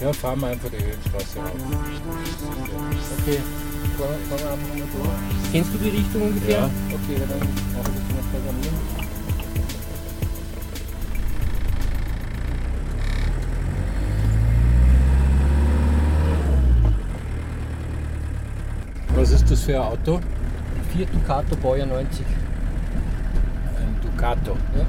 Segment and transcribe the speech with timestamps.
[0.00, 1.52] Ja, fahren wir einfach die Höhenstraße auf.
[3.20, 3.40] Okay,
[3.98, 5.52] fahren fahren wir einfach mal durch.
[5.52, 6.60] Kennst du die Richtung ungefähr?
[6.60, 6.70] Ja.
[6.86, 8.76] Okay, dann machen wir das mal programmieren.
[19.16, 20.20] Was ist das für ein Auto?
[20.92, 22.24] Fiat Ducato Baujahr 90.
[24.18, 24.56] Ducato.
[24.76, 24.84] Ja.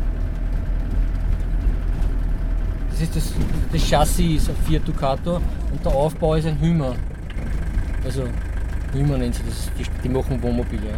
[2.89, 3.33] Das ist das,
[3.71, 6.95] das Chassis ist ein Fiat Ducato und der Aufbau ist ein Hümer.
[8.03, 8.23] Also
[8.91, 10.87] Hümer nennt sie das, die, die machen Wohnmobile.
[10.87, 10.97] Ja.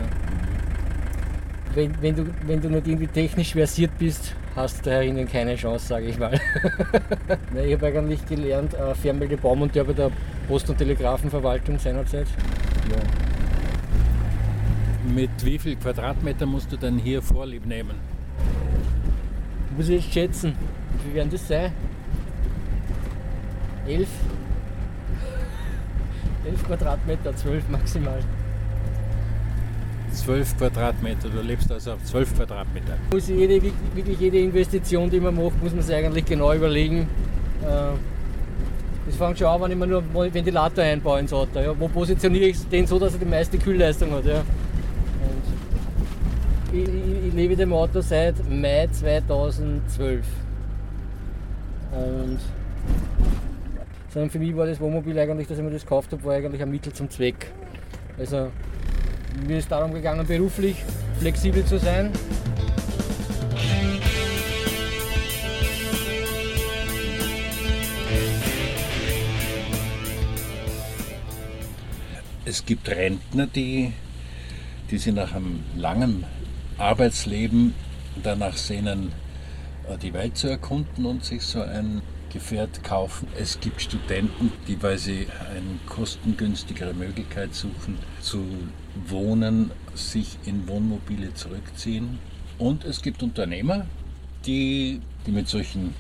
[1.76, 5.56] Wenn, wenn, du, wenn du nicht irgendwie technisch versiert bist, hast du da herinnen keine
[5.58, 6.40] Chance, sage ich mal.
[7.64, 10.12] Ich habe eigentlich gelernt, äh, Fernmeldebaummonteur bei der
[10.48, 12.28] Post- und Telegrafenverwaltung seinerzeit.
[12.90, 12.98] Ja.
[15.14, 18.11] Mit wie viel Quadratmeter musst du denn hier Vorlieb nehmen?
[19.78, 20.56] Muss ich jetzt schätzen.
[21.06, 21.72] Wie werden das sein?
[23.88, 24.10] Elf?
[26.46, 28.20] Elf Quadratmeter, zwölf maximal.
[30.14, 32.98] 12 Quadratmeter, du lebst also auf 12 Quadratmeter.
[33.14, 33.62] Muss jede,
[33.96, 37.08] wirklich jede Investition, die man macht, muss man sich eigentlich genau überlegen.
[37.62, 37.96] Äh,
[39.08, 41.60] Das fängt schon an, wenn ich mir nur einen Ventilator einbaue ins Auto.
[41.60, 41.74] Ja.
[41.80, 44.26] Wo positioniere ich den so, dass er die meiste Kühlleistung hat?
[44.26, 44.44] Ja.
[47.34, 50.26] Lebe dem Auto seit Mai 2012.
[51.94, 52.40] Und
[54.10, 56.62] sondern für mich war das Wohnmobil eigentlich, dass ich mir das gekauft habe, war eigentlich
[56.62, 57.54] ein Mittel zum Zweck.
[58.20, 58.52] Also
[59.48, 60.76] mir ist darum gegangen, beruflich
[61.20, 62.12] flexibel zu sein.
[72.44, 73.94] Es gibt Rentner, die,
[74.90, 76.26] die sich nach einem langen
[76.82, 77.74] Arbeitsleben
[78.24, 79.12] danach sehnen,
[79.88, 82.02] äh, die Welt zu erkunden und sich so ein
[82.34, 83.28] Gefährt kaufen.
[83.38, 88.46] Es gibt Studenten, die, weil sie eine kostengünstigere Möglichkeit suchen, zu
[89.08, 92.20] wohnen, sich in Wohnmobile zurückziehen.
[92.58, 93.86] Und es gibt Unternehmer,
[94.46, 95.94] die, die mit solchen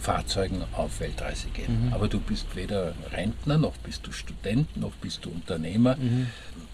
[0.00, 1.88] Fahrzeugen auf Weltreise gehen.
[1.92, 5.96] Aber du bist weder Rentner, noch bist du Student, noch bist du Unternehmer.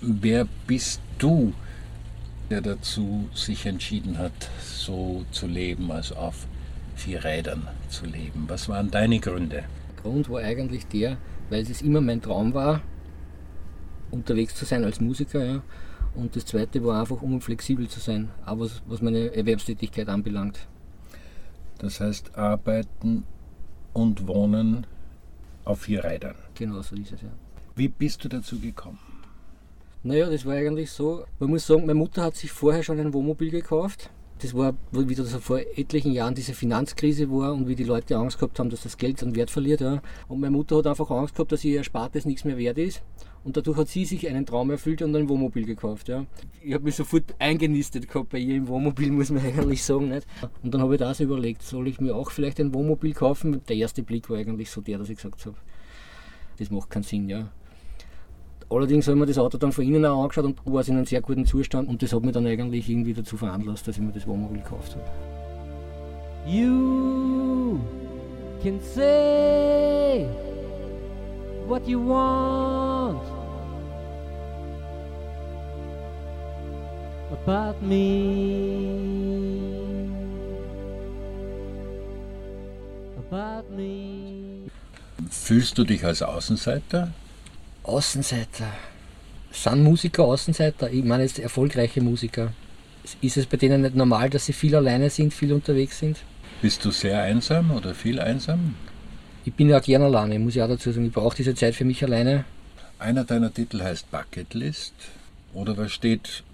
[0.01, 1.55] Wer bist du,
[2.51, 6.47] der dazu sich entschieden hat, so zu leben, also auf
[6.97, 8.45] vier Rädern zu leben?
[8.49, 9.65] Was waren deine Gründe?
[9.97, 11.17] Der Grund war eigentlich der,
[11.49, 12.83] weil es immer mein Traum war,
[14.11, 15.45] unterwegs zu sein als Musiker.
[15.45, 15.63] Ja.
[16.15, 20.67] Und das zweite war einfach, um flexibel zu sein, auch was, was meine Erwerbstätigkeit anbelangt.
[21.79, 23.25] Das heißt, arbeiten
[23.93, 24.87] und wohnen
[25.65, 26.35] auf vier Rädern.
[26.55, 27.29] Genau so ist es ja.
[27.77, 28.99] Wie bist du dazu gekommen?
[30.03, 31.25] Naja, das war eigentlich so.
[31.39, 34.11] Man muss sagen, meine Mutter hat sich vorher schon ein Wohnmobil gekauft.
[34.41, 38.39] Das war, wie das vor etlichen Jahren diese Finanzkrise war und wie die Leute Angst
[38.39, 39.83] gehabt haben, dass das Geld an Wert verliert.
[39.83, 40.01] Ja.
[40.29, 43.03] Und meine Mutter hat einfach Angst gehabt, dass ihr Erspartes nichts mehr wert ist.
[43.45, 46.09] Und dadurch hat sie sich einen Traum erfüllt und ein Wohnmobil gekauft.
[46.09, 46.25] Ja.
[46.63, 50.09] Ich habe mich sofort eingenistet gehabt bei ihr im Wohnmobil, muss man eigentlich sagen.
[50.09, 50.27] Nicht?
[50.63, 53.61] Und dann habe ich das überlegt, soll ich mir auch vielleicht ein Wohnmobil kaufen?
[53.69, 55.57] Der erste Blick war eigentlich so der, dass ich gesagt habe,
[56.59, 57.29] das macht keinen Sinn.
[57.29, 57.51] Ja.
[58.71, 60.97] Allerdings habe ich mir das Auto dann von innen auch angeschaut und war es in
[60.97, 64.03] einem sehr guten Zustand und das hat mich dann eigentlich irgendwie dazu veranlasst, dass ich
[64.03, 65.05] mir das Wohnmobil gekauft habe.
[66.47, 67.81] You
[68.63, 70.25] can say
[71.67, 73.21] what you want
[77.33, 79.01] about me.
[83.19, 84.71] About me.
[85.29, 87.13] Fühlst du dich als Außenseiter?
[87.83, 88.67] Außenseiter.
[89.51, 90.91] Sind Musiker Außenseiter?
[90.91, 92.53] Ich meine jetzt erfolgreiche Musiker.
[93.21, 96.19] Ist es bei denen nicht normal, dass sie viel alleine sind, viel unterwegs sind?
[96.63, 98.75] Bist du sehr einsam oder viel einsam?
[99.45, 101.07] Ich bin ja auch gern alleine, muss ich auch dazu sagen.
[101.07, 102.45] Ich brauche diese Zeit für mich alleine.
[102.99, 104.93] Einer deiner Titel heißt Bucketlist.
[105.55, 106.45] Oder was steht,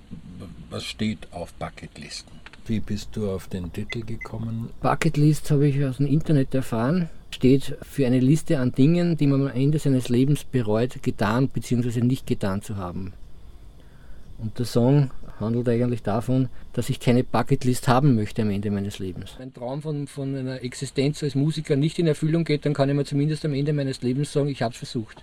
[0.70, 2.32] was steht auf Bucketlisten?
[2.66, 4.70] Wie bist du auf den Titel gekommen?
[4.80, 7.10] Bucketlist habe ich aus dem Internet erfahren.
[7.36, 12.00] Steht für eine Liste an Dingen, die man am Ende seines Lebens bereut, getan bzw.
[12.00, 13.12] nicht getan zu haben.
[14.38, 19.00] Und der Song handelt eigentlich davon, dass ich keine Bucketlist haben möchte am Ende meines
[19.00, 19.34] Lebens.
[19.36, 22.88] Wenn ein Traum von, von einer Existenz als Musiker nicht in Erfüllung geht, dann kann
[22.88, 25.22] ich mir zumindest am Ende meines Lebens sagen, ich habe es versucht.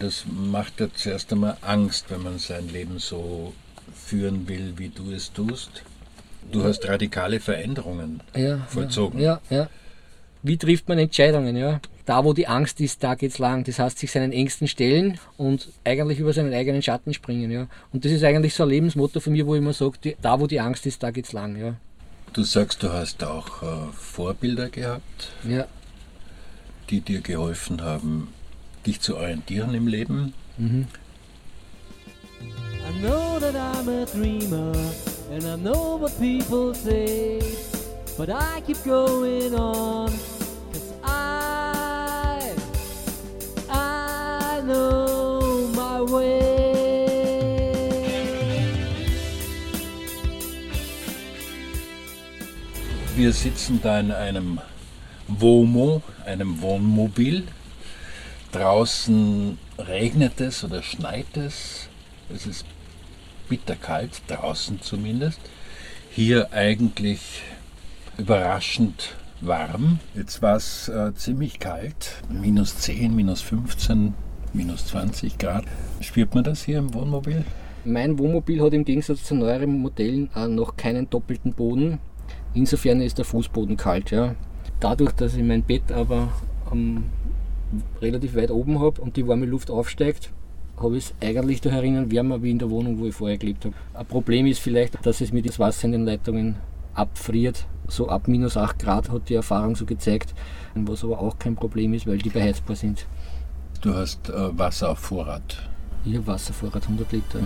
[0.00, 3.54] Das macht ja zuerst einmal Angst, wenn man sein Leben so
[3.94, 5.82] führen will, wie du es tust.
[6.52, 9.18] Du hast radikale Veränderungen Ja, vollzogen.
[9.18, 9.70] Ja, ja.
[10.42, 11.56] Wie trifft man Entscheidungen?
[11.56, 11.80] Ja?
[12.06, 13.64] Da, wo die Angst ist, da geht's lang.
[13.64, 17.50] Das heißt, sich seinen Ängsten stellen und eigentlich über seinen eigenen Schatten springen.
[17.50, 17.66] Ja?
[17.92, 20.38] Und das ist eigentlich so ein Lebensmotto für mich, wo ich immer sage, die- da,
[20.40, 21.56] wo die Angst ist, da geht's lang.
[21.56, 21.74] Ja?
[22.32, 25.66] Du sagst, du hast auch äh, Vorbilder gehabt, Ja.
[26.88, 28.28] die dir geholfen haben,
[28.86, 30.32] dich zu orientieren im Leben.
[30.56, 30.86] Mhm.
[32.40, 34.72] I know that I'm a dreamer,
[35.30, 37.38] and I know what people say,
[38.18, 40.10] but I keep going on,
[40.72, 42.52] cause I,
[43.70, 47.06] I know my way.
[53.14, 54.60] Wir sitzen da in einem
[55.28, 57.46] Womo, einem Wohnmobil.
[58.50, 61.88] Draußen regnet es oder schneit es.
[62.34, 62.64] Es ist
[63.48, 65.38] bitterkalt, draußen zumindest.
[66.10, 67.42] Hier eigentlich
[68.18, 70.00] überraschend warm.
[70.14, 74.12] Jetzt war es äh, ziemlich kalt, minus 10, minus 15,
[74.52, 75.64] minus 20 Grad.
[76.00, 77.44] Spürt man das hier im Wohnmobil?
[77.84, 81.98] Mein Wohnmobil hat im Gegensatz zu neueren Modellen auch noch keinen doppelten Boden.
[82.54, 84.10] Insofern ist der Fußboden kalt.
[84.10, 84.34] Ja.
[84.80, 86.32] Dadurch, dass ich mein Bett aber
[86.72, 87.04] ähm,
[88.02, 90.30] relativ weit oben habe und die warme Luft aufsteigt,
[90.76, 93.64] habe ich es eigentlich da herinnen wärmer wie in der Wohnung, wo ich vorher gelebt
[93.64, 93.74] habe.
[93.94, 96.56] Ein Problem ist vielleicht, dass es mir das Wasser in den Leitungen
[96.98, 97.66] abfriert.
[97.86, 100.34] So ab minus 8 Grad hat die Erfahrung so gezeigt,
[100.74, 103.06] was aber auch kein Problem ist, weil die beheizbar sind.
[103.80, 105.68] Du hast äh, Wasser auf Vorrat.
[106.04, 107.38] Ich habe Wasservorrat 100 Liter.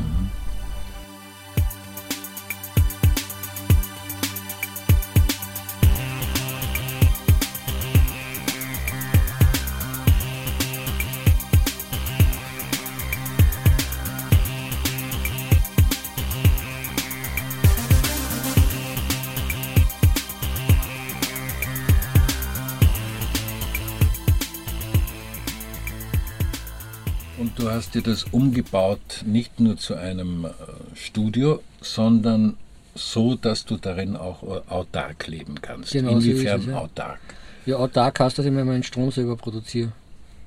[27.43, 30.51] Und du hast dir das umgebaut, nicht nur zu einem äh,
[30.95, 32.57] Studio, sondern
[32.95, 35.91] so, dass du darin auch äh, autark leben kannst.
[35.91, 36.79] Genau, so Inwiefern es, ja.
[36.79, 37.19] autark?
[37.67, 39.91] Ja, autark heißt, dass ich mir meinen Strom selber produziere.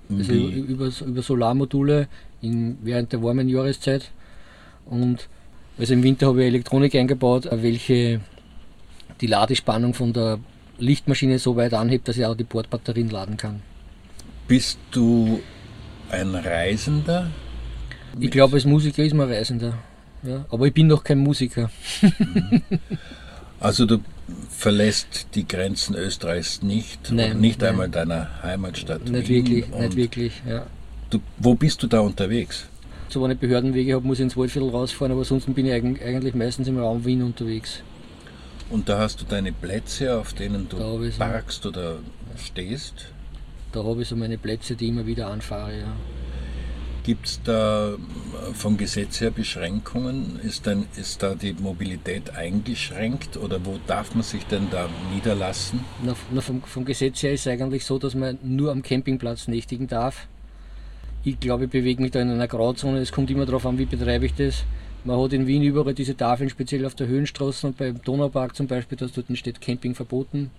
[0.09, 2.07] Also über, über Solarmodule
[2.41, 4.09] in, während der warmen Jahreszeit.
[4.85, 5.27] Und
[5.77, 8.21] also im Winter habe ich Elektronik eingebaut, äh, welche
[9.19, 10.39] die Ladespannung von der
[10.77, 13.61] Lichtmaschine so weit anhebt, dass ich auch die Bordbatterien laden kann.
[14.47, 15.41] Bist du
[16.11, 17.27] ein Reisender?
[18.19, 19.73] Ich glaube, als Musiker ist man Reisender.
[20.23, 21.69] Ja, aber ich bin noch kein Musiker.
[23.59, 23.99] Also du
[24.49, 27.69] verlässt die Grenzen Österreichs nicht, Nein, nicht nein.
[27.71, 29.45] einmal deiner Heimatstadt Nicht Wien.
[29.45, 30.33] wirklich, nicht wirklich.
[30.47, 30.65] Ja.
[31.09, 32.65] Du, wo bist du da unterwegs?
[33.07, 35.99] So, wenn ich Behördenwege habe, muss ich ins Waldviertel rausfahren, aber sonst bin ich eigen-
[36.03, 37.81] eigentlich meistens im Raum Wien unterwegs.
[38.69, 40.77] Und da hast du deine Plätze, auf denen du
[41.17, 41.97] parkst oder
[42.37, 42.93] stehst.
[43.75, 45.77] Da habe ich so meine Plätze, die ich immer wieder anfahre.
[45.77, 45.93] Ja.
[47.03, 47.95] Gibt es da
[48.53, 50.39] vom Gesetz her Beschränkungen?
[50.41, 55.81] Ist, denn, ist da die Mobilität eingeschränkt oder wo darf man sich denn da niederlassen?
[56.01, 59.49] Na, na, vom, vom Gesetz her ist es eigentlich so, dass man nur am Campingplatz
[59.49, 60.25] nächtigen darf.
[61.25, 62.99] Ich glaube, ich bewege mich da in einer Grauzone.
[62.99, 64.63] Es kommt immer darauf an, wie betreibe ich das.
[65.03, 68.67] Man hat in Wien überall diese Tafeln, speziell auf der Höhenstraße und beim Donaupark zum
[68.67, 70.49] Beispiel, dass dort steht Camping verboten.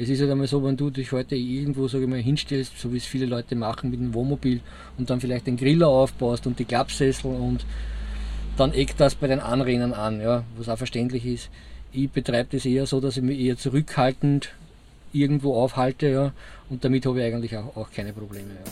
[0.00, 2.92] Es ist halt einmal so, wenn du dich heute irgendwo, sage ich mal, hinstellst, so
[2.92, 4.60] wie es viele Leute machen mit dem Wohnmobil
[4.96, 7.66] und dann vielleicht den Griller aufbaust und die Klappsessel und
[8.56, 11.50] dann eckt das bei den Anrainern an, ja, was auch verständlich ist.
[11.92, 14.50] Ich betreibe das eher so, dass ich mich eher zurückhaltend
[15.12, 16.32] irgendwo aufhalte ja,
[16.70, 18.50] und damit habe ich eigentlich auch, auch keine Probleme.
[18.50, 18.70] Ja.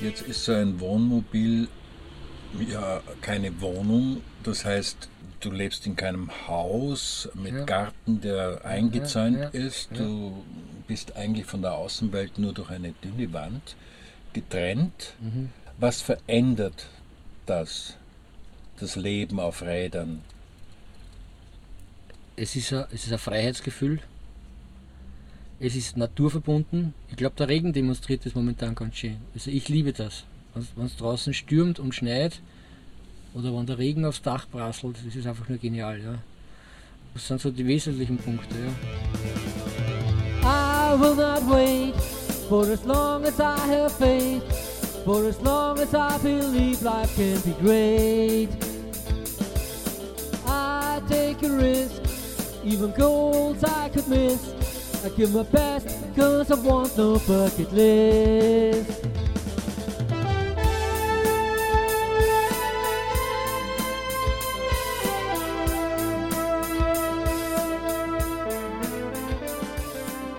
[0.00, 1.68] Jetzt ist so ein Wohnmobil
[2.68, 5.08] ja keine Wohnung, das heißt,
[5.40, 7.64] du lebst in keinem Haus mit Ja.
[7.64, 9.90] Garten, der eingezäunt ja, ist.
[9.92, 9.98] ja.
[9.98, 10.44] Du
[10.86, 13.76] bist eigentlich von der Außenwelt nur durch eine dünne Wand
[14.32, 15.14] getrennt.
[15.20, 15.50] Mhm.
[15.78, 16.86] Was verändert
[17.46, 17.96] das,
[18.80, 20.22] das Leben auf Rädern?
[22.36, 24.00] Es, ist ein, es ist ein Freiheitsgefühl.
[25.60, 26.94] Es ist naturverbunden.
[27.10, 29.16] Ich glaube, der Regen demonstriert das momentan ganz schön.
[29.34, 30.22] Also ich liebe das.
[30.54, 32.40] Wenn es draußen stürmt und schneit
[33.34, 36.00] oder wenn der Regen aufs Dach prasselt, das ist einfach nur genial.
[36.00, 36.14] Ja.
[37.12, 38.54] Das sind so die wesentlichen Punkte.
[38.54, 38.70] Ja.
[40.44, 41.96] I will not wait
[42.48, 44.44] for as long as I have faith,
[45.04, 48.48] for as long as I believe life can be great.
[50.46, 52.00] I take a risk,
[52.64, 54.57] even goals I could miss.
[55.08, 59.02] I give my best because I want no bucket list.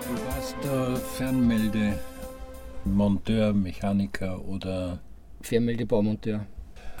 [0.06, 1.98] Du warst der Fernmeldemonteur
[3.48, 5.00] Elektriker, Mechaniker oder
[5.40, 6.46] Fernmeldebaumonteur.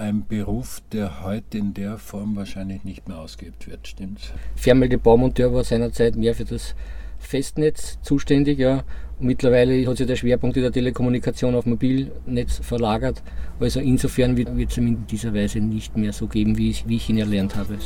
[0.00, 4.32] ein Beruf, der heute in der Form wahrscheinlich nicht mehr ausgeübt wird, stimmt's?
[4.56, 6.74] Fernmeldebaumonteur war seinerzeit mehr für das
[7.20, 8.58] Festnetz zuständig.
[8.58, 8.82] Ja.
[9.20, 13.22] Mittlerweile hat sich der Schwerpunkt in der Telekommunikation auf Mobilnetz verlagert.
[13.60, 17.10] Also insofern wird es in dieser Weise nicht mehr so geben, wie ich, wie ich
[17.10, 17.76] ihn erlernt habe.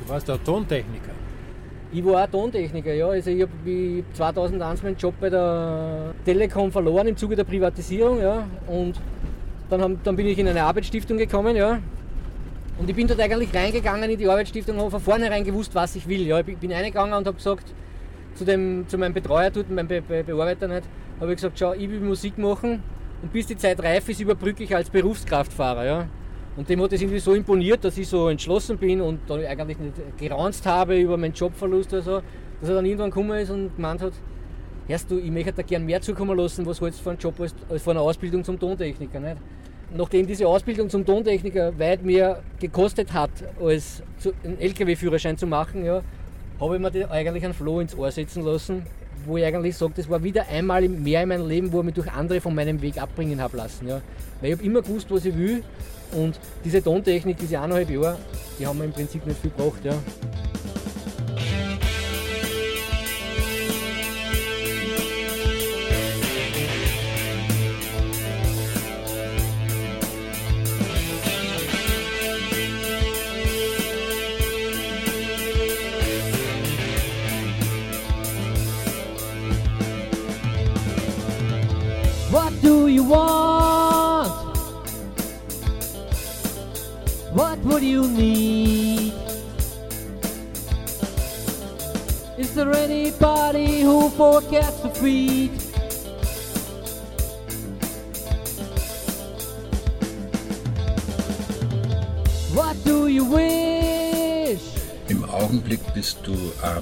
[0.00, 1.03] Du warst der Tontechniker.
[1.94, 3.06] Ich war auch Tontechniker, ja.
[3.06, 8.48] Also ich habe 2001 meinen Job bei der Telekom verloren im Zuge der Privatisierung, ja.
[8.66, 9.00] Und
[9.70, 11.78] dann, haben, dann bin ich in eine Arbeitsstiftung gekommen, ja.
[12.78, 15.94] Und ich bin dort eigentlich reingegangen in die Arbeitsstiftung und habe von vornherein gewusst, was
[15.94, 16.26] ich will.
[16.26, 16.40] Ja.
[16.40, 17.72] Ich bin reingegangen und habe gesagt,
[18.34, 20.82] zu, dem, zu meinem Betreuer dort, meinem Be Be Bearbeiter nicht,
[21.20, 22.82] habe ich gesagt, schau, ich will Musik machen
[23.22, 25.84] und bis die Zeit reif ist, überbrücke ich als Berufskraftfahrer.
[25.84, 26.08] Ja.
[26.56, 29.78] Und dem hat es irgendwie so imponiert, dass ich so entschlossen bin und dann eigentlich
[29.78, 32.20] nicht geraunzt habe über meinen Jobverlust oder so,
[32.60, 34.12] dass er dann irgendwann gekommen ist und gemeint hat,
[34.86, 37.40] Hörst du, ich möchte da gern mehr zukommen lassen, was hältst du von einem Job
[37.40, 39.18] als, als von einer Ausbildung zum Tontechniker.
[39.18, 39.36] Nicht?
[39.96, 44.02] Nachdem diese Ausbildung zum Tontechniker weit mehr gekostet hat, als
[44.44, 46.02] einen LKW-Führerschein zu machen, ja,
[46.60, 48.84] habe ich mir eigentlich einen Floh ins Ohr setzen lassen,
[49.26, 51.94] wo ich eigentlich sage, das war wieder einmal mehr in meinem Leben, wo ich mich
[51.94, 53.88] durch andere von meinem Weg abbringen habe lassen.
[53.88, 54.00] Ja.
[54.40, 55.62] Weil ich habe immer gewusst, was ich will
[56.12, 58.18] und diese Tontechnik, diese eineinhalb Jahre,
[58.58, 59.84] die haben mir im Prinzip nicht viel gebracht.
[59.84, 59.94] Ja.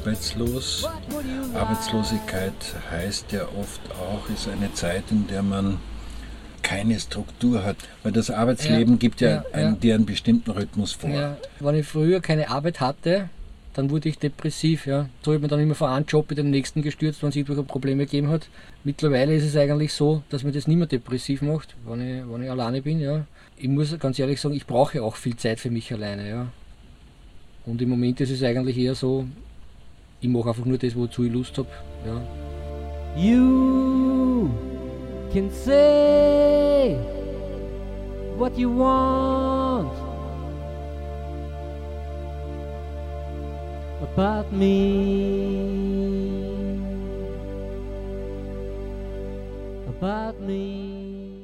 [0.03, 0.89] Arbeitslos.
[1.55, 2.53] Arbeitslosigkeit
[2.91, 5.79] heißt ja oft auch, ist eine Zeit, in der man
[6.63, 7.77] keine Struktur hat.
[8.03, 9.81] Weil das Arbeitsleben Ja, gibt ja, ja, einen, ja.
[9.81, 11.11] dir einen bestimmten Rhythmus vor.
[11.11, 13.29] Ja, wenn ich früher keine Arbeit hatte,
[13.75, 14.87] dann wurde ich depressiv.
[14.87, 15.09] Ja.
[15.23, 17.37] So habe ich mir dann immer von einem Job in den nächsten gestürzt, wenn es
[17.37, 18.49] irgendwelche Probleme gegeben hat.
[18.85, 22.43] Mittlerweile ist es eigentlich so, dass mir das nicht mehr depressiv macht, wenn ich, wenn
[22.43, 23.01] ich alleine bin.
[23.01, 23.25] Ja.
[23.57, 26.29] Ich muss ganz ehrlich sagen, ich brauche auch viel Zeit für mich alleine.
[26.29, 26.47] Ja.
[27.67, 29.27] Und im Moment ist es eigentlich eher so,
[30.23, 31.69] ich mache einfach nur das, wozu ich Lust habe.
[32.07, 32.23] Ja.
[33.21, 34.49] You
[35.33, 36.97] can say
[38.39, 39.93] what you want
[44.01, 45.91] about me.
[49.89, 51.43] About me.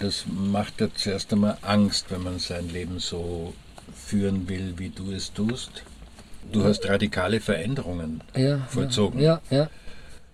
[0.00, 3.54] Das macht ja zuerst einmal Angst, wenn man sein Leben so
[3.94, 5.84] führen will, wie du es tust.
[6.50, 9.20] Du hast radikale Veränderungen Ja, vollzogen.
[9.20, 9.70] Ja, ja.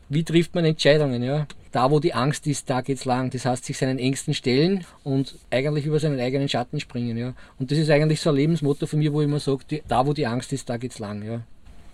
[0.08, 1.22] Wie trifft man Entscheidungen?
[1.22, 1.46] Ja?
[1.70, 3.30] Da, wo die Angst ist, da geht's lang.
[3.30, 7.16] Das heißt, sich seinen Ängsten stellen und eigentlich über seinen eigenen Schatten springen.
[7.18, 7.34] Ja?
[7.58, 10.14] Und das ist eigentlich so ein Lebensmotto von mir, wo ich immer sage, da, wo
[10.14, 11.22] die Angst ist, da geht's lang.
[11.22, 11.42] Ja?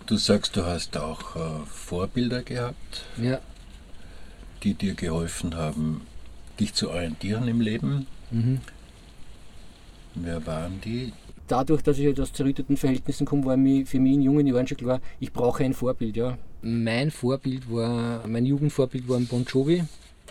[0.05, 3.39] Du sagst, du hast auch äh, Vorbilder gehabt, Ja.
[4.63, 6.01] die dir geholfen haben,
[6.59, 8.07] dich zu orientieren im Leben.
[8.31, 8.61] Mhm.
[10.15, 11.11] Wer waren die?
[11.47, 14.67] Dadurch, dass ich halt aus zerrütteten Verhältnissen komme, war mir, für mich in jungen Jahren
[14.67, 16.17] schon klar, ich brauche ein Vorbild.
[16.17, 16.37] Ja?
[16.61, 19.83] Mein Vorbild war, mein Jugendvorbild war ein Bon Jovi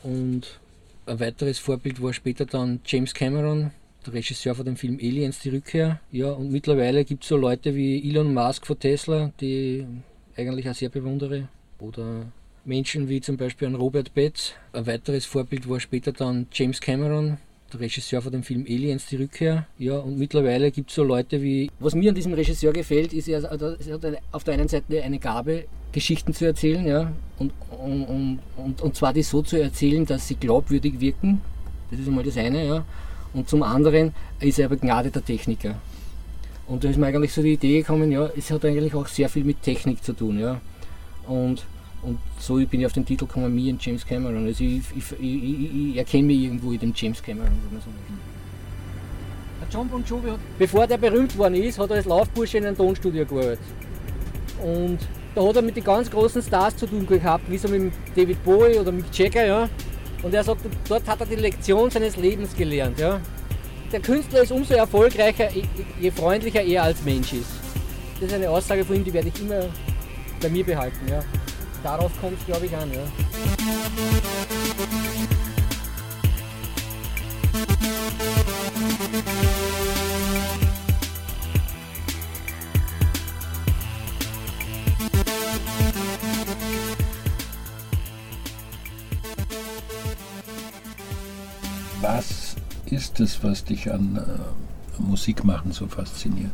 [0.02, 0.59] und
[1.06, 3.71] ein weiteres Vorbild war später dann James Cameron,
[4.06, 6.00] der Regisseur von dem Film Aliens, die Rückkehr.
[6.11, 9.87] Ja, und mittlerweile gibt es so Leute wie Elon Musk von Tesla, die
[10.33, 11.49] ich eigentlich auch sehr bewundere.
[11.78, 12.26] Oder
[12.64, 14.54] Menschen wie zum Beispiel ein Robert Betz.
[14.73, 17.38] Ein weiteres Vorbild war später dann James Cameron,
[17.73, 19.66] der Regisseur von dem Film Aliens, die Rückkehr.
[19.78, 21.71] Ja, und mittlerweile gibt es so Leute wie.
[21.80, 23.62] Was mir an diesem Regisseur gefällt, ist, er, hat
[24.33, 29.12] auf der einen Seite eine Gabe, Geschichten zu erzählen, ja, und, und, und, und, zwar
[29.12, 31.40] die so zu erzählen, dass sie glaubwürdig wirken.
[31.90, 32.85] Das ist einmal das eine, ja.
[33.33, 35.76] Und zum anderen ist er begnadeter Techniker.
[36.66, 39.28] Und da ist mir eigentlich so die Idee gekommen, ja, es hat eigentlich auch sehr
[39.28, 40.61] viel mit Technik zu tun, ja.
[41.26, 41.64] Und,
[42.04, 44.46] und so bin ich auf den Titel gekommen, Me und James Cameron.
[44.46, 47.90] Also ich, ich, ich, ich, erkenne mich irgendwo in dem James Cameron, wenn man so.
[49.61, 52.66] Der John Bon Jovi hat, bevor der berühmt geworden ist, hat er als Laufbursche in
[52.66, 53.61] einem Tonstudio gearbeitet.
[54.62, 54.99] Und
[55.34, 58.42] da hat er mit den ganz großen Stars zu tun gehabt, wie so mit David
[58.44, 59.68] Bowie oder Mick Jagger, ja.
[60.23, 62.99] Und er sagt, dort hat er die Lektion seines Lebens gelernt.
[62.99, 63.20] Ja.
[63.92, 65.49] Der Künstler ist umso erfolgreicher,
[66.00, 67.50] je freundlicher er als Mensch ist.
[68.20, 69.66] Das ist eine Aussage von ihm, die werde ich immer
[70.40, 71.08] bei mir behalten.
[71.08, 71.23] Ja.
[71.84, 72.90] Darauf kommt es, glaube ich, an.
[72.90, 73.00] Ja.
[92.00, 96.50] Was ist es, was dich an äh, Musikmachen so fasziniert?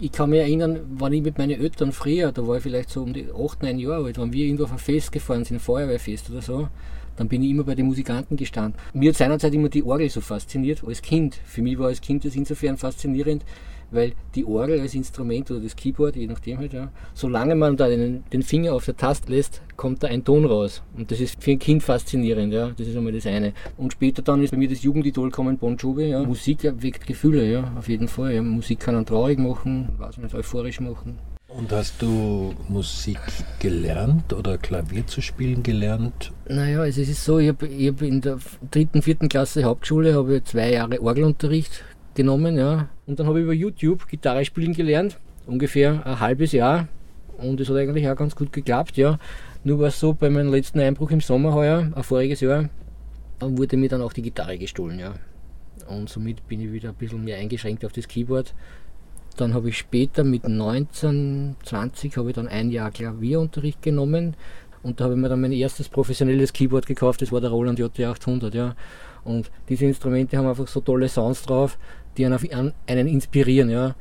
[0.00, 3.02] Ich kann mich erinnern, wann ich mit meinen Eltern früher, da war ich vielleicht so
[3.02, 6.30] um die 8, 9 Jahre alt, wenn wir irgendwo auf ein Fest gefahren sind, Feuerwehrfest
[6.30, 6.68] oder so,
[7.16, 8.80] dann bin ich immer bei den Musikanten gestanden.
[8.92, 11.40] Mir hat seinerzeit immer die Orgel so fasziniert, als Kind.
[11.44, 13.44] Für mich war als Kind das insofern faszinierend,
[13.90, 17.88] weil die Orgel als Instrument oder das Keyboard, je nachdem halt, ja, solange man da
[17.88, 20.82] den, den, Finger auf der Taste lässt, kommt da ein Ton raus.
[20.96, 23.52] Und das ist für ein Kind faszinierend, ja, das ist einmal das eine.
[23.76, 26.22] Und später dann ist bei mir das Jugendidol kommen, Bon Jovi, ja.
[26.22, 28.34] Musik weckt Gefühle, ja, auf jeden Fall.
[28.34, 28.42] Ja.
[28.42, 31.18] Musik kann einen traurig machen, weiß nicht, euphorisch machen.
[31.48, 33.18] Und hast du Musik
[33.58, 36.30] gelernt oder Klavier zu spielen gelernt?
[36.46, 38.38] Naja, also es ist so, ich habe hab in der
[38.70, 41.84] dritten, vierten Klasse Hauptschule habe zwei Jahre Orgelunterricht
[42.18, 42.88] genommen, ja.
[43.06, 46.88] Und dann habe ich über YouTube Gitarre spielen gelernt, ungefähr ein halbes Jahr.
[47.38, 49.18] Und es hat eigentlich auch ganz gut geklappt, ja.
[49.64, 52.68] Nur war es so, bei meinem letzten Einbruch im Sommer heuer, voriges Jahr,
[53.40, 55.14] wurde mir dann auch die Gitarre gestohlen, ja.
[55.86, 58.52] Und somit bin ich wieder ein bisschen mehr eingeschränkt auf das Keyboard.
[59.36, 64.34] Dann habe ich später mit 19, 20 habe ich dann ein Jahr Klavierunterricht genommen
[64.82, 67.78] und da habe ich mir dann mein erstes professionelles Keyboard gekauft, das war der Roland
[67.78, 68.74] JT800, ja.
[69.28, 71.78] Und diese Instrumente haben einfach so tolle Sounds drauf,
[72.16, 73.94] die einen, einen inspirieren, ja.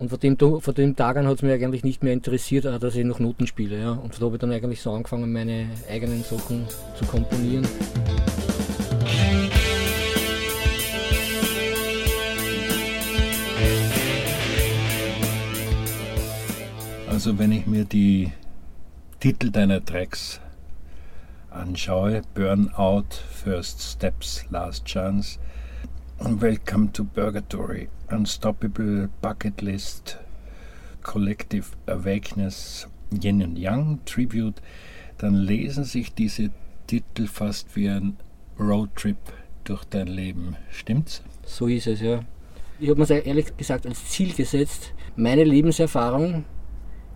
[0.00, 2.96] Und von dem, von dem Tag an hat es mich eigentlich nicht mehr interessiert, dass
[2.96, 3.78] ich noch Noten spiele.
[3.78, 3.92] Ja.
[3.92, 6.66] Und so habe ich dann eigentlich so angefangen, meine eigenen Sachen
[6.98, 7.64] zu komponieren.
[17.08, 18.32] Also wenn ich mir die
[19.20, 20.40] Titel deiner Tracks
[21.54, 25.38] anschaue, Burnout, First Steps, Last Chance,
[26.18, 30.18] Welcome to Purgatory, Unstoppable Bucket List,
[31.02, 34.60] Collective Awakeness, Yin and Yang, Tribute,
[35.18, 36.50] dann lesen sich diese
[36.86, 38.16] Titel fast wie ein
[38.58, 39.16] Roadtrip
[39.64, 40.56] durch dein Leben.
[40.70, 41.22] Stimmt's?
[41.44, 42.24] So ist es, ja.
[42.80, 46.44] Ich habe mir ehrlich gesagt als Ziel gesetzt, meine Lebenserfahrung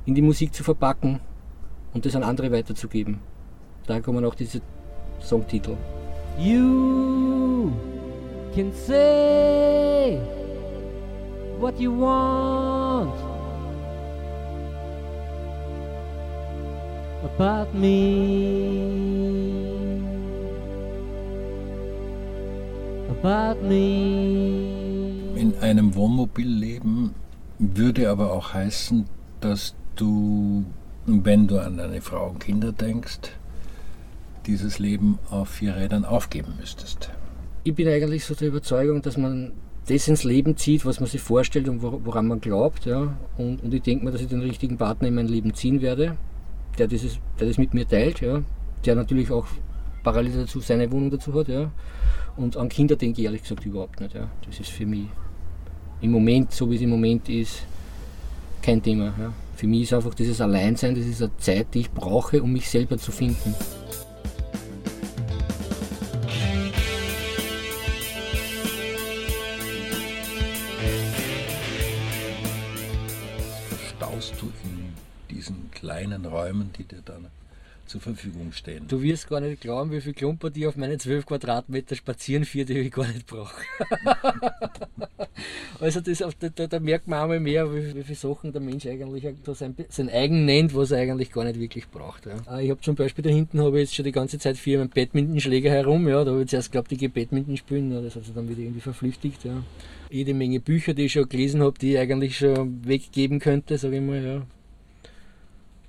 [0.06, 1.20] in die Musik zu verpacken
[1.92, 3.18] und das an andere weiterzugeben.
[3.88, 4.60] Da kommen auch diese
[5.18, 5.74] Songtitel.
[6.38, 7.72] You
[8.54, 10.20] can say
[11.58, 13.14] what you want
[17.24, 19.08] about me.
[23.22, 25.32] About me.
[25.34, 27.14] In einem Wohnmobil leben
[27.58, 29.06] würde aber auch heißen,
[29.40, 30.66] dass du,
[31.06, 33.37] wenn du an deine Frau und Kinder denkst,
[34.48, 37.10] dieses Leben auf vier Rädern aufgeben müsstest
[37.68, 39.52] ich bin eigentlich so der Überzeugung, dass man
[39.86, 42.86] das ins Leben zieht, was man sich vorstellt und woran man glaubt.
[42.86, 43.16] Ja.
[43.36, 46.16] Und, und ich denke mir, dass ich den richtigen Partner in mein Leben ziehen werde,
[46.78, 48.42] der, dieses, der das mit mir teilt, ja.
[48.84, 49.46] der natürlich auch
[50.02, 51.48] parallel dazu seine Wohnung dazu hat.
[51.48, 51.70] Ja.
[52.36, 54.14] Und an Kinder denke ich ehrlich gesagt überhaupt nicht.
[54.14, 54.30] Ja.
[54.46, 55.06] Das ist für mich
[56.00, 57.64] im Moment, so wie es im Moment ist,
[58.62, 59.06] kein Thema.
[59.18, 59.32] Ja.
[59.56, 62.68] Für mich ist einfach dieses Alleinsein, das ist eine Zeit, die ich brauche, um mich
[62.68, 63.54] selber zu finden.
[75.78, 77.28] Kleinen Räumen, die dir dann
[77.88, 78.86] zur Verfügung stehen.
[78.86, 82.64] Du wirst gar nicht glauben, wie viel Klumper die auf meine 12 Quadratmeter spazieren für,
[82.64, 83.56] die ich gar nicht brauche.
[85.80, 89.26] also das, da, da, merkt man einmal mehr, wie, wie viele Sachen der Mensch eigentlich
[89.44, 92.26] so sein, sein eigen nennt, was er eigentlich gar nicht wirklich braucht.
[92.26, 92.36] Ja.
[92.46, 94.78] Ah, ich habe zum Beispiel da hinten habe ich jetzt schon die ganze Zeit vier
[94.78, 96.06] meinen Badmintonschläger herum.
[96.08, 96.24] Ja.
[96.24, 97.90] Da habe ich zuerst geglaubt, ich gehe Badminton spielen.
[97.90, 99.44] Das hat sich dann wieder irgendwie verflüchtigt.
[99.44, 99.62] Ja.
[100.10, 103.96] Jede Menge Bücher, die ich schon gelesen habe, die ich eigentlich schon weggeben könnte, sage
[103.96, 104.22] ich mal.
[104.22, 104.42] Ja.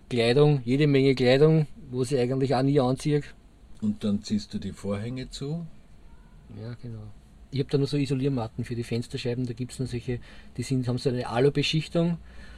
[0.10, 3.22] Kleidung, jede Menge Kleidung, wo sie eigentlich auch nie anziehe.
[3.82, 5.66] Und dann ziehst du die Vorhänge zu?
[6.60, 7.04] Ja, genau.
[7.52, 10.20] Ich habe da noch so Isoliermatten für die Fensterscheiben, da gibt es noch solche,
[10.58, 12.18] die sind, haben so eine Alubeschichtung,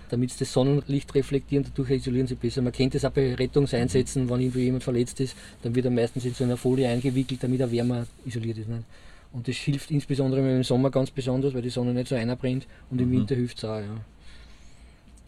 [0.09, 2.61] damit sie das Sonnenlicht reflektieren, dadurch isolieren sie besser.
[2.61, 6.25] Man kennt das auch bei Rettungseinsätzen, wenn irgendwo jemand verletzt ist, dann wird er meistens
[6.25, 8.67] in so einer Folie eingewickelt, damit er wärmer isoliert ist.
[8.67, 8.83] Nicht?
[9.31, 12.67] Und das hilft insbesondere im Sommer ganz besonders, weil die Sonne nicht so einer brennt
[12.89, 13.19] und im mhm.
[13.19, 13.79] Winter hilft es auch.
[13.79, 13.97] Ja.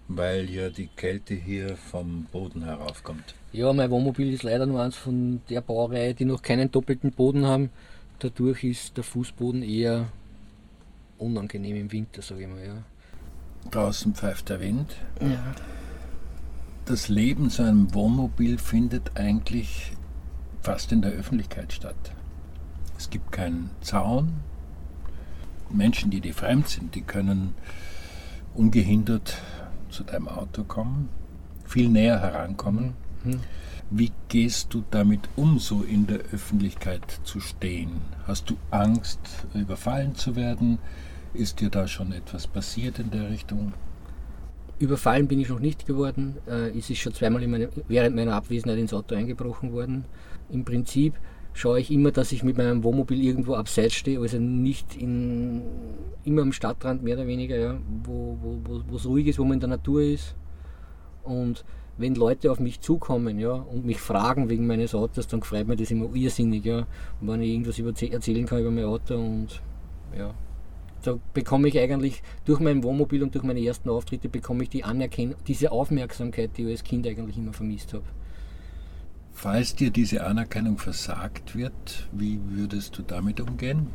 [0.08, 3.36] Weil ja die Kälte hier vom Boden heraufkommt.
[3.52, 7.46] Ja, mein Wohnmobil ist leider nur eins von der Baureihe, die noch keinen doppelten Boden
[7.46, 7.70] haben.
[8.20, 10.08] Dadurch ist der Fußboden eher
[11.18, 12.66] unangenehm im Winter, sage ich mal.
[12.66, 12.84] Ja.
[13.72, 14.96] Draußen pfeift der Wind.
[15.22, 15.56] Ja.
[16.86, 19.94] Das Leben so einem Wohnmobil findet eigentlich
[20.62, 21.96] fast in der Öffentlichkeit statt.
[22.98, 24.34] Es gibt keinen Zaun.
[25.70, 27.56] Menschen, die dir fremd sind, die können
[28.54, 29.38] ungehindert
[29.94, 31.10] zu deinem Auto kommen,
[31.66, 32.94] viel näher herankommen.
[33.24, 33.40] Mhm.
[33.90, 38.02] Wie gehst du damit um, so in der Öffentlichkeit zu stehen?
[38.26, 39.20] Hast du Angst,
[39.54, 40.80] überfallen zu werden?
[41.34, 43.74] Ist dir da schon etwas passiert in der Richtung?
[44.80, 46.38] Überfallen bin ich noch nicht geworden.
[46.48, 50.06] Äh, es ist schon zweimal in meine, während meiner Abwesenheit ins Auto eingebrochen worden.
[50.50, 51.14] Im Prinzip
[51.54, 55.62] schaue ich immer, dass ich mit meinem Wohnmobil irgendwo abseits stehe, also nicht in,
[56.24, 58.38] immer am Stadtrand mehr oder weniger, ja, wo
[58.96, 60.36] es wo, ruhig ist, wo man in der Natur ist.
[61.24, 61.64] Und
[61.98, 65.80] wenn Leute auf mich zukommen ja, und mich fragen wegen meines Autos, dann freut mich
[65.80, 66.66] das immer irrsinnig.
[66.66, 66.88] Ja,
[67.22, 69.62] und wenn ich irgendwas über, erzählen kann über mein Auto und
[70.18, 70.34] ja,
[71.04, 74.84] da bekomme ich eigentlich durch mein Wohnmobil und durch meine ersten Auftritte bekomme ich die
[74.84, 78.06] Anerkennung, diese Aufmerksamkeit, die ich als Kind eigentlich immer vermisst habe.
[79.34, 83.88] Falls dir diese Anerkennung versagt wird, wie würdest du damit umgehen?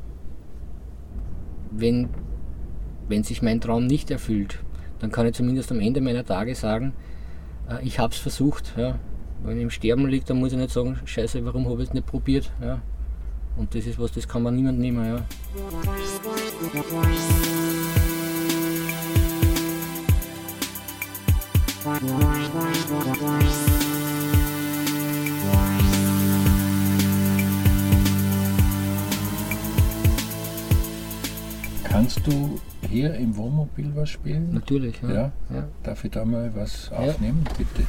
[1.70, 2.10] Wenn,
[3.08, 4.58] wenn sich mein Traum nicht erfüllt,
[4.98, 6.92] dann kann ich zumindest am Ende meiner Tage sagen,
[7.70, 8.74] äh, ich habe es versucht.
[8.76, 8.98] Ja.
[9.44, 11.94] Wenn ich im Sterben liegt, dann muss ich nicht sagen, scheiße, warum habe ich es
[11.94, 12.50] nicht probiert.
[12.60, 12.82] Ja.
[13.56, 15.04] Und das ist was, das kann man niemand nehmen.
[15.04, 15.24] Ja.
[31.90, 34.52] Kannst du hier im Wohnmobil was spielen?
[34.52, 35.10] Natürlich, ja.
[35.10, 35.32] ja?
[35.52, 35.68] ja.
[35.82, 37.54] Darf ich da mal was aufnehmen, ja.
[37.56, 37.88] bitte?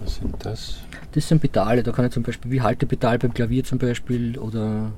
[0.00, 0.78] Was sind das?
[1.12, 4.92] Das sind Pedale, da kann ich zum Beispiel wie Haltepedal beim Klavier zum Beispiel oder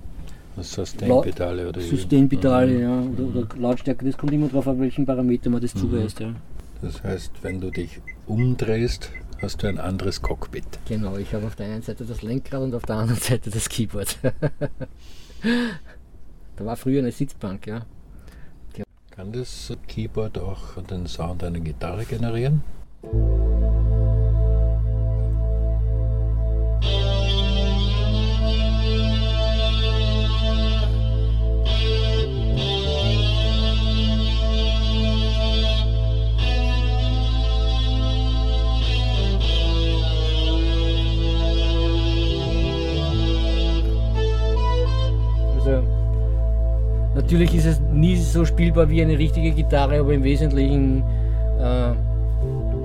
[0.61, 2.81] Sustain-Pedale oder Sustain-Pedale, mhm.
[2.81, 5.79] ja, oder, oder, Lautstärke, das kommt immer darauf an, welchen Parameter man das mhm.
[5.79, 6.21] zuweist.
[6.21, 6.35] Ja.
[6.83, 9.11] Das heißt, wenn du dich umdrehst,
[9.43, 10.65] hast du ein anderes Cockpit.
[10.87, 13.69] Genau, ich habe auf der einen Seite das Lenkrad und auf der anderen Seite das
[13.69, 14.19] Keyboard.
[16.57, 17.87] da war früher eine Sitzbank, ja.
[19.11, 22.63] Kann das Keyboard auch den Sound einer Gitarre generieren?
[47.29, 51.03] Natürlich ist es nie so spielbar wie eine richtige Gitarre, aber im Wesentlichen
[51.61, 51.93] äh,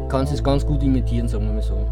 [0.09, 1.89] kann es ganz gut imitieren, sagen wir mal so.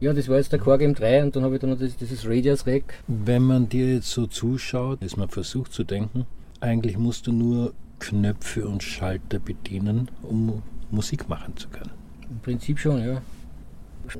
[0.00, 2.26] Ja, das war jetzt der Korg M3 und dann habe ich dann noch das, dieses
[2.26, 2.94] Radius Rack.
[3.06, 6.26] Wenn man dir jetzt so zuschaut, ist man versucht zu denken,
[6.58, 11.92] eigentlich musst du nur Knöpfe und Schalter bedienen, um Musik machen zu können.
[12.28, 13.22] Im Prinzip schon, ja.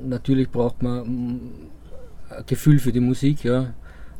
[0.01, 1.39] Natürlich braucht man mm,
[2.29, 3.73] ein Gefühl für die Musik, ja.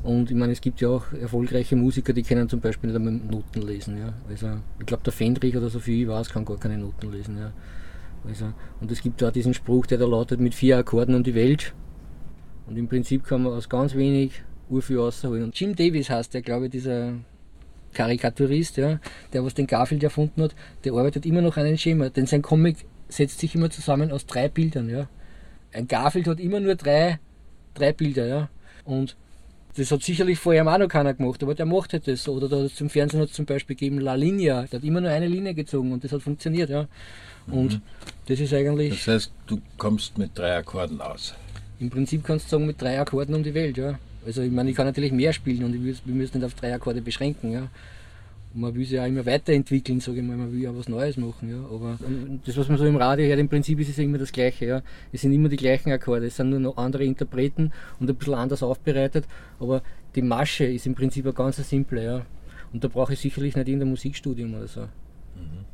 [0.03, 3.13] Und ich meine, es gibt ja auch erfolgreiche Musiker, die können zum Beispiel nicht einmal
[3.13, 3.97] Noten lesen.
[3.97, 4.13] Ja.
[4.29, 7.37] Also, ich glaube, der Fendrich oder so viel ich weiß, kann gar keine Noten lesen.
[7.37, 7.51] Ja.
[8.25, 11.35] Also, und es gibt auch diesen Spruch, der da lautet, mit vier Akkorden um die
[11.35, 11.73] Welt.
[12.67, 15.43] Und im Prinzip kann man aus ganz wenig urviel rausholen.
[15.43, 17.13] Und Jim Davis heißt der, glaube ich, dieser
[17.93, 18.99] Karikaturist, ja,
[19.33, 22.09] der was den Garfield erfunden hat, der arbeitet immer noch an einem Schema.
[22.09, 24.89] Denn sein Comic setzt sich immer zusammen aus drei Bildern.
[24.89, 25.07] Ja.
[25.73, 27.19] Ein Garfield hat immer nur drei,
[27.73, 28.27] drei Bilder.
[28.27, 28.49] Ja.
[28.83, 29.15] Und
[29.77, 32.27] das hat sicherlich vorher auch noch keiner gemacht, aber der macht halt das.
[32.27, 35.11] Oder da zum Fernsehen hat es zum Beispiel gegeben La Linea, der hat immer nur
[35.11, 36.87] eine Linie gezogen und das hat funktioniert, ja.
[37.47, 37.81] Und mhm.
[38.27, 39.05] das ist eigentlich.
[39.05, 41.33] Das heißt, du kommst mit drei Akkorden aus.
[41.79, 43.99] Im Prinzip kannst du sagen, mit drei Akkorden um die Welt, ja.
[44.25, 46.73] Also ich meine, ich kann natürlich mehr spielen und ich, wir müssen nicht auf drei
[46.73, 47.69] Akkorde beschränken, ja
[48.57, 51.49] man will sich ja immer weiterentwickeln, sage ich mal, man will ja was Neues machen.
[51.49, 51.59] Ja.
[51.73, 51.97] Aber
[52.45, 54.65] das, was man so im Radio hört, im Prinzip ist es immer das Gleiche.
[54.65, 54.81] Ja.
[55.11, 58.33] Es sind immer die gleichen Akkorde, es sind nur noch andere Interpreten und ein bisschen
[58.33, 59.25] anders aufbereitet,
[59.59, 59.83] aber
[60.15, 62.03] die Masche ist im Prinzip eine ganz simple.
[62.03, 62.25] Ja.
[62.73, 64.81] Und da brauche ich sicherlich nicht in der Musikstudium oder so.
[64.81, 65.65] Mhm.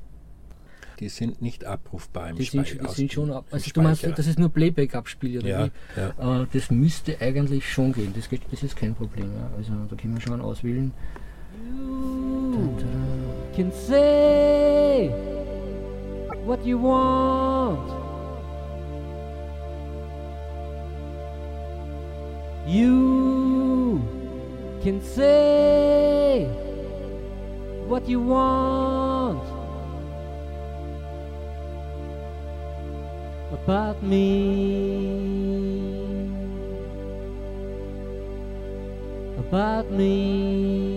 [1.00, 4.28] Die sind nicht abrufbar im die sind, die sind schon ab, also du meinst, dass
[4.28, 6.00] es nur Playback-Abspiel oder ja, wie?
[6.00, 6.44] Ja.
[6.44, 9.32] Äh, das müsste eigentlich schon gehen, das, geht, das ist kein Problem.
[9.34, 9.50] Ja.
[9.58, 10.92] Also da können wir schon auswählen.
[11.62, 15.10] You can say
[16.46, 17.90] what you want.
[22.68, 24.02] You
[24.82, 26.46] can say
[27.88, 29.44] what you want
[33.52, 34.24] about me.
[39.38, 40.93] About me.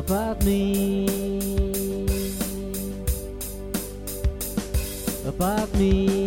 [0.00, 1.06] About me.
[5.26, 6.19] About me.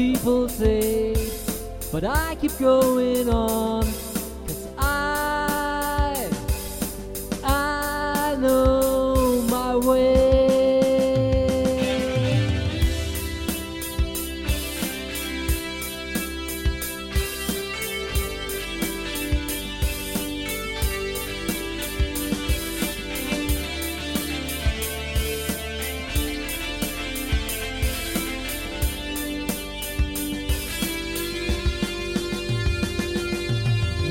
[0.00, 1.12] People say,
[1.92, 3.79] but I keep going on,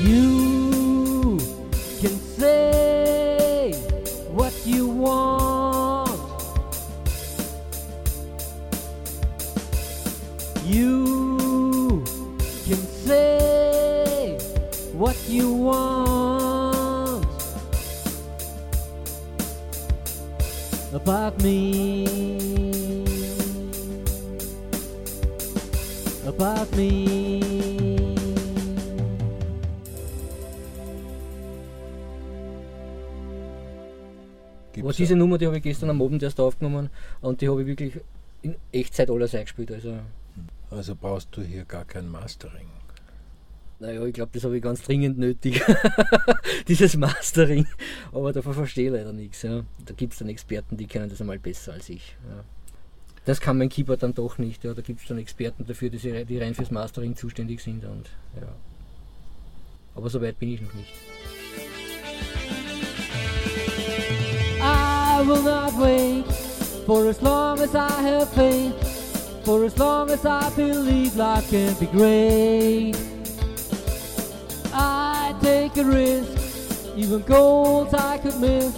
[0.00, 0.49] You
[35.00, 38.00] diese Nummer, die habe ich gestern am Abend erst aufgenommen und die habe ich wirklich
[38.42, 39.70] in Echtzeit alles eingespielt.
[39.72, 39.98] Also,
[40.70, 42.66] Also brauchst du hier gar kein Mastering.
[43.80, 45.62] naja, ich glaube, das habe ich ganz dringend nötig,
[46.68, 47.66] dieses Mastering.
[48.12, 49.42] Aber davon verstehe ich leider nichts.
[49.42, 49.62] Ja.
[49.86, 52.16] Da gibt es dann Experten, die kennen das einmal besser als ich.
[52.28, 52.44] Ja.
[53.24, 54.64] Das kann mein Keyboard dann doch nicht.
[54.64, 54.74] Ja.
[54.74, 57.84] Da gibt es dann Experten dafür, die, sie- die rein fürs Mastering zuständig sind.
[57.84, 58.08] Und,
[58.40, 58.48] ja.
[59.94, 60.92] Aber so weit bin ich noch nicht.
[65.30, 66.24] Will not wait
[66.86, 71.72] for as long as I have faith, for as long as I believe life can
[71.74, 72.94] be great.
[74.74, 78.74] I take a risk, even goals I could miss.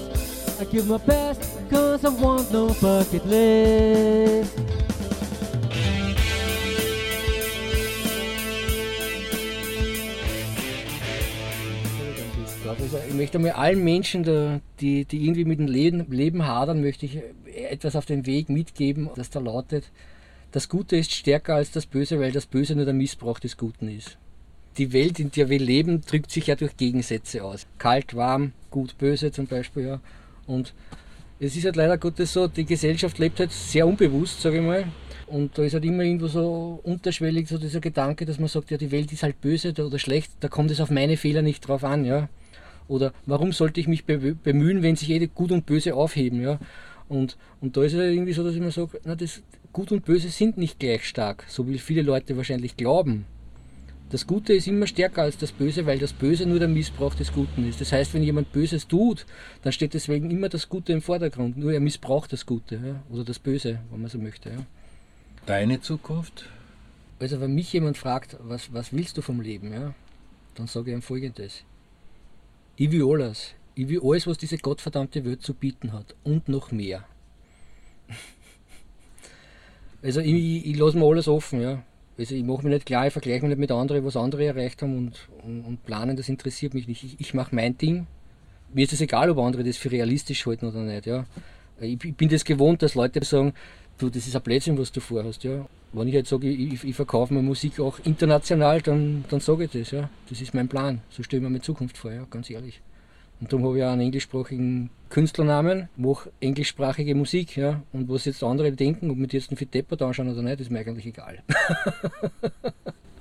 [0.61, 4.72] I give my best, cause I want no bucket list.
[13.09, 17.19] Ich möchte mal allen Menschen, die, die irgendwie mit dem Leben, hadern, möchte ich
[17.55, 19.91] etwas auf den Weg mitgeben, das da lautet,
[20.53, 23.89] das Gute ist stärker als das Böse, weil das Böse nur der Missbrauch des Guten
[23.89, 24.19] ist.
[24.77, 27.67] Die Welt, in der wir leben, drückt sich ja durch Gegensätze aus.
[27.79, 29.87] Kalt, warm, gut, böse zum Beispiel.
[29.87, 30.01] Ja.
[30.47, 30.75] Und
[31.41, 34.85] es ist halt leider Gottes so, die Gesellschaft lebt halt sehr unbewusst, sage ich mal.
[35.27, 38.77] Und da ist halt immer irgendwo so unterschwellig so dieser Gedanke, dass man sagt, ja,
[38.77, 41.85] die Welt ist halt böse oder schlecht, da kommt es auf meine Fehler nicht drauf
[41.85, 42.29] an, ja.
[42.89, 46.59] Oder warum sollte ich mich be- bemühen, wenn sich jede Gut und Böse aufheben, ja.
[47.09, 49.43] Und, und da ist es irgendwie so, dass ich mir sage, na, das
[49.73, 53.25] Gut und Böse sind nicht gleich stark, so wie viele Leute wahrscheinlich glauben.
[54.11, 57.33] Das Gute ist immer stärker als das Böse, weil das Böse nur der Missbrauch des
[57.33, 57.81] Guten ist.
[57.81, 59.25] Das heißt, wenn jemand Böses tut,
[59.63, 61.57] dann steht deswegen immer das Gute im Vordergrund.
[61.57, 63.03] Nur er missbraucht das Gute ja?
[63.11, 64.51] oder das Böse, wenn man so möchte.
[64.51, 64.57] Ja?
[65.47, 66.45] Deine Zukunft?
[67.21, 69.95] Also wenn mich jemand fragt, was, was willst du vom Leben, ja,
[70.57, 71.65] dann sage ich ihm folgendes.
[72.77, 73.55] Ich will alles.
[73.75, 76.15] Ich will alles, was diese gottverdammte Welt zu bieten hat.
[76.25, 77.05] Und noch mehr.
[80.05, 81.85] Also ich, ich, lasse mir alles offen, ja.
[82.19, 84.83] Also ich mache mir nicht klar, ich vergleiche mich nicht mit anderen, was andere erreicht
[84.83, 87.05] haben und, und, und planen, das interessiert mich nicht.
[87.05, 88.09] Ich, ich mache mein Ding.
[88.75, 91.07] Mir ist es egal, ob andere das für realistisch halten oder nicht.
[91.07, 91.25] Ja.
[91.81, 93.55] Ich, ich bin das gewohnt, dass Leute sagen,
[93.99, 95.45] du, das ist ein Blödsinn, was du vorhast.
[95.45, 95.67] Ja.
[95.93, 99.71] Wenn ich jetzt sage, ich, ich verkaufe meine Musik auch international, dann, dann sage ich
[99.71, 99.91] das.
[99.91, 100.09] Ja.
[100.29, 101.01] Das ist mein Plan.
[101.11, 102.81] So stelle ich mir meine Zukunft vor, ja, ganz ehrlich.
[103.41, 107.57] Und darum habe ich auch einen englischsprachigen Künstlernamen, mache englischsprachige Musik.
[107.57, 107.83] Ja.
[107.93, 110.61] Und was jetzt andere denken, ob mir die jetzt einen Fit Deppert anschauen oder nicht,
[110.61, 111.43] ist mir eigentlich egal.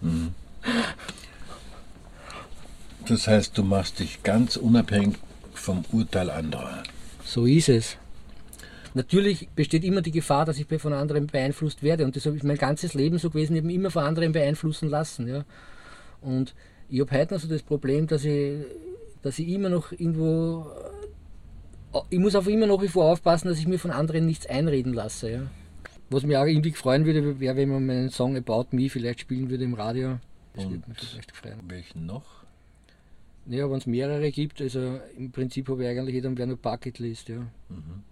[0.01, 0.33] Mhm.
[3.07, 5.17] Das heißt, du machst dich ganz unabhängig
[5.53, 6.83] vom Urteil anderer.
[7.23, 7.97] So ist es.
[8.93, 12.03] Natürlich besteht immer die Gefahr, dass ich von anderen beeinflusst werde.
[12.05, 15.27] Und das habe ich mein ganzes Leben so gewesen, mich immer von anderen beeinflussen lassen.
[15.27, 15.45] Ja.
[16.21, 16.53] Und
[16.89, 18.65] ich habe heute noch so das Problem, dass ich
[19.21, 20.65] dass ich immer noch irgendwo.
[21.93, 24.45] Äh, ich muss auf immer noch wie vor aufpassen, dass ich mir von anderen nichts
[24.45, 25.31] einreden lasse.
[25.31, 25.41] Ja.
[26.09, 29.49] Was mir auch irgendwie freuen würde, wäre, wenn man meinen Song About Me vielleicht spielen
[29.49, 30.19] würde im Radio.
[30.53, 31.59] Das würde mich vielleicht freuen.
[31.67, 32.43] Welchen noch?
[33.45, 37.29] Naja, wenn es mehrere gibt, also im Prinzip habe ich eigentlich jeder wäre nur Bucketlist,
[37.29, 37.39] ja.
[37.69, 38.03] Mhm.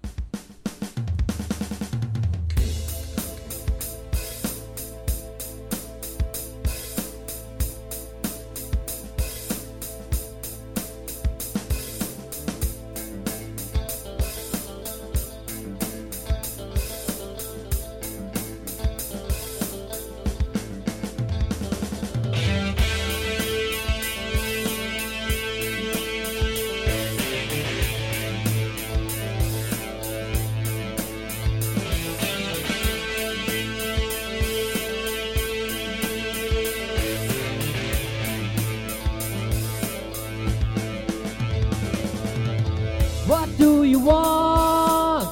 [43.30, 45.28] What do you want?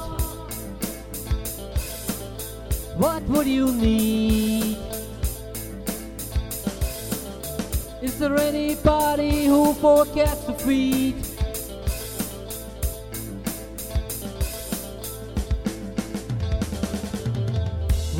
[2.95, 4.77] What would you need?
[8.03, 11.15] Is there anybody who forgets to feed?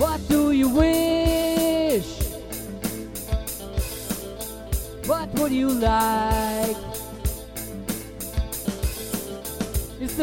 [0.01, 2.09] What do you wish?
[5.05, 6.26] What would you like?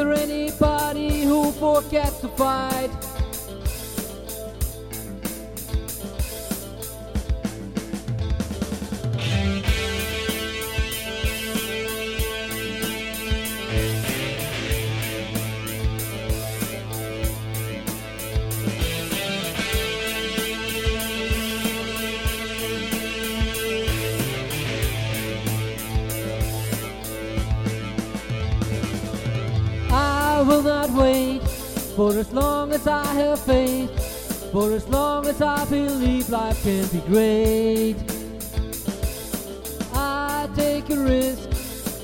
[0.04, 2.90] there anybody who forgets to fight?
[32.84, 37.96] As I have faith, for as long as I believe life can be great.
[39.94, 41.48] I take a risk,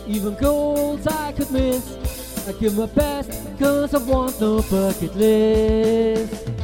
[0.06, 2.48] even goals I could miss.
[2.48, 6.59] I give my best, cause I want no bucket list.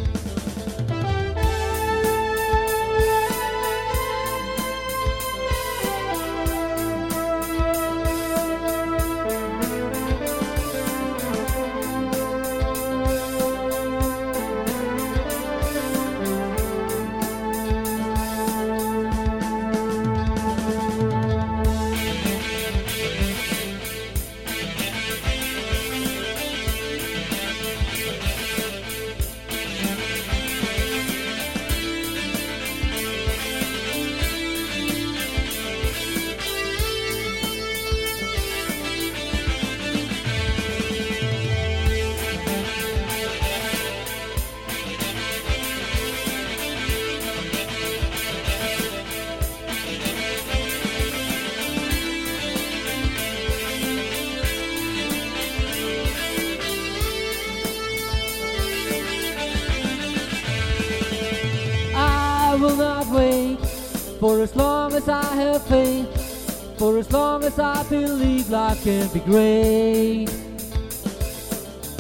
[68.57, 70.29] Life can be great.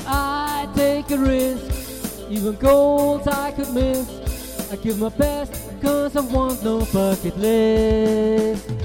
[0.07, 4.72] I take a risk, even goals I could miss.
[4.72, 5.53] I give my best,
[5.83, 8.76] cause I want no bucket list.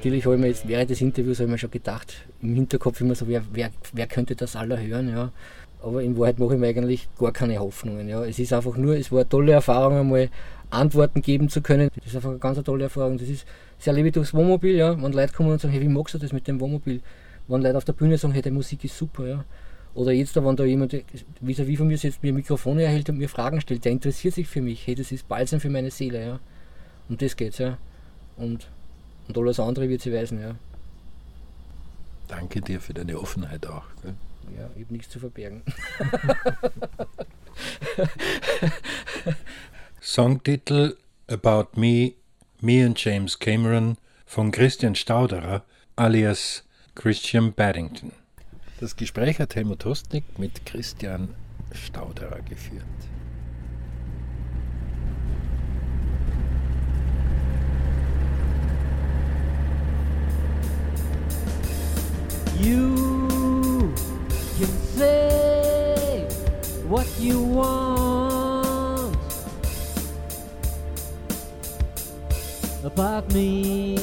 [0.00, 3.14] Natürlich habe ich mir jetzt während des Interviews ich mir schon gedacht, im Hinterkopf immer
[3.14, 5.30] so, wer, wer, wer könnte das aller hören, ja.
[5.82, 8.08] Aber in Wahrheit mache ich mir eigentlich gar keine Hoffnungen.
[8.08, 8.24] Ja.
[8.24, 10.30] Es ist einfach nur, es war eine tolle Erfahrung, einmal
[10.70, 11.90] Antworten geben zu können.
[11.94, 13.18] Das ist einfach eine ganz tolle Erfahrung.
[13.18, 13.44] Das ist,
[13.76, 15.00] das erlebe durchs Wohnmobil, ja.
[15.02, 17.02] Wenn Leute kommen und sagen, hey, wie magst du das mit dem Wohnmobil?
[17.48, 19.44] Wenn Leute auf der Bühne sagen, hey, die Musik ist super, ja.
[19.94, 20.94] Oder jetzt, wenn da jemand
[21.42, 24.62] vis-à-vis von mir sitzt, mir Mikrofone erhält und mir Fragen stellt, der interessiert sich für
[24.62, 24.86] mich.
[24.86, 26.40] Hey, das ist Balsam für meine Seele, ja.
[27.10, 27.76] Um das geht's, ja.
[28.36, 28.70] Und,
[29.30, 30.56] und alles andere wird sie weisen, ja.
[32.28, 33.84] Danke dir für deine Offenheit auch.
[34.02, 34.14] Gell?
[34.56, 35.62] Ja, ich habe nichts zu verbergen.
[40.00, 40.96] Songtitel
[41.28, 42.14] About Me,
[42.60, 45.64] Me and James Cameron von Christian Stauderer
[45.96, 46.64] alias
[46.94, 48.12] Christian Paddington.
[48.80, 51.34] Das Gespräch hat Helmut Hostnick mit Christian
[51.72, 52.84] Stauderer geführt.
[62.62, 63.94] You
[64.58, 66.28] can say
[66.86, 69.16] what you want
[72.84, 73.96] about me.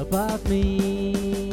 [0.00, 1.51] About me.